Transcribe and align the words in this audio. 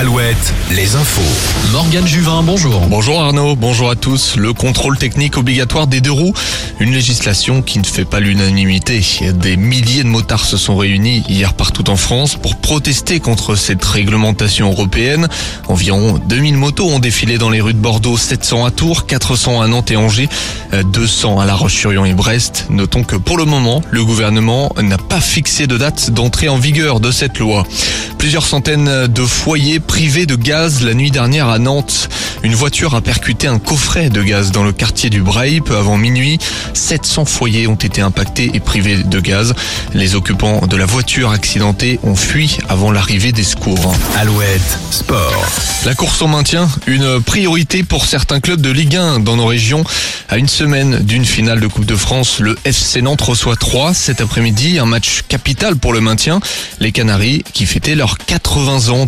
Alouette, 0.00 0.54
les 0.70 0.96
infos. 0.96 1.20
Morgane 1.72 2.06
Juvin, 2.06 2.42
bonjour. 2.42 2.80
Bonjour 2.86 3.20
Arnaud, 3.20 3.54
bonjour 3.54 3.90
à 3.90 3.96
tous. 3.96 4.36
Le 4.36 4.54
contrôle 4.54 4.96
technique 4.96 5.36
obligatoire 5.36 5.86
des 5.86 6.00
deux 6.00 6.10
roues, 6.10 6.32
une 6.78 6.92
législation 6.92 7.60
qui 7.60 7.78
ne 7.80 7.84
fait 7.84 8.06
pas 8.06 8.18
l'unanimité. 8.18 9.02
Des 9.34 9.58
milliers 9.58 10.02
de 10.02 10.08
motards 10.08 10.46
se 10.46 10.56
sont 10.56 10.78
réunis 10.78 11.22
hier 11.28 11.52
partout 11.52 11.90
en 11.90 11.96
France 11.96 12.36
pour 12.36 12.56
protester 12.56 13.20
contre 13.20 13.56
cette 13.56 13.84
réglementation 13.84 14.70
européenne. 14.70 15.28
Environ 15.68 16.18
2000 16.24 16.56
motos 16.56 16.88
ont 16.88 16.98
défilé 16.98 17.36
dans 17.36 17.50
les 17.50 17.60
rues 17.60 17.74
de 17.74 17.78
Bordeaux, 17.78 18.16
700 18.16 18.64
à 18.64 18.70
Tours, 18.70 19.04
400 19.04 19.60
à 19.60 19.68
Nantes 19.68 19.90
et 19.90 19.96
Angers, 19.96 20.30
200 20.72 21.40
à 21.40 21.44
La 21.44 21.54
Roche-sur-Yon 21.54 22.06
et 22.06 22.14
Brest. 22.14 22.68
Notons 22.70 23.04
que 23.04 23.16
pour 23.16 23.36
le 23.36 23.44
moment, 23.44 23.82
le 23.90 24.02
gouvernement 24.02 24.72
n'a 24.80 24.98
pas 24.98 25.20
fixé 25.20 25.66
de 25.66 25.76
date 25.76 26.10
d'entrée 26.10 26.48
en 26.48 26.56
vigueur 26.56 27.00
de 27.00 27.10
cette 27.10 27.38
loi. 27.38 27.66
Plusieurs 28.20 28.44
centaines 28.44 29.06
de 29.06 29.22
foyers 29.24 29.80
privés 29.80 30.26
de 30.26 30.36
gaz 30.36 30.82
la 30.82 30.92
nuit 30.92 31.10
dernière 31.10 31.48
à 31.48 31.58
Nantes. 31.58 32.10
Une 32.42 32.54
voiture 32.54 32.94
a 32.94 33.00
percuté 33.00 33.46
un 33.46 33.58
coffret 33.58 34.10
de 34.10 34.22
gaz 34.22 34.52
dans 34.52 34.62
le 34.62 34.72
quartier 34.72 35.08
du 35.08 35.22
Braille 35.22 35.62
peu 35.62 35.74
avant 35.74 35.96
minuit. 35.96 36.38
700 36.74 37.24
foyers 37.24 37.66
ont 37.66 37.76
été 37.76 38.02
impactés 38.02 38.50
et 38.52 38.60
privés 38.60 39.04
de 39.04 39.20
gaz. 39.20 39.54
Les 39.94 40.16
occupants 40.16 40.66
de 40.66 40.76
la 40.76 40.84
voiture 40.84 41.30
accidentée 41.30 41.98
ont 42.02 42.14
fui 42.14 42.58
avant 42.68 42.92
l'arrivée 42.92 43.32
des 43.32 43.42
secours. 43.42 43.96
Alouette, 44.18 44.78
sport. 44.90 45.46
La 45.86 45.94
course 45.94 46.20
au 46.20 46.26
maintien, 46.26 46.68
une 46.86 47.22
priorité 47.22 47.82
pour 47.82 48.04
certains 48.04 48.40
clubs 48.40 48.60
de 48.60 48.70
Ligue 48.70 48.96
1 48.96 49.20
dans 49.20 49.36
nos 49.36 49.46
régions. 49.46 49.82
À 50.28 50.36
une 50.36 50.46
semaine 50.46 50.98
d'une 50.98 51.24
finale 51.24 51.58
de 51.58 51.66
Coupe 51.66 51.86
de 51.86 51.96
France, 51.96 52.38
le 52.38 52.58
FC 52.66 53.00
Nantes 53.00 53.22
reçoit 53.22 53.56
3 53.56 53.94
cet 53.94 54.20
après-midi, 54.20 54.78
un 54.78 54.84
match 54.84 55.22
capital 55.26 55.76
pour 55.76 55.94
le 55.94 56.02
maintien. 56.02 56.40
Les 56.80 56.92
Canaries 56.92 57.44
qui 57.54 57.64
fêtaient 57.64 57.94
leurs 57.94 58.18
80 58.18 58.90
ans 58.90 59.06